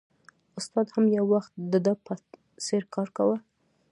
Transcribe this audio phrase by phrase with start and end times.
[0.59, 2.13] استاد هم یو وخت د ده په
[2.65, 3.37] څېر کار کاوه